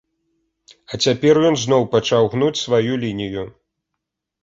А 0.91 0.99
цяпер 1.07 1.41
ён 1.51 1.55
зноў 1.65 1.87
пачаў 1.93 2.23
гнуць 2.35 2.59
сваю 2.65 3.01
лінію. 3.07 3.49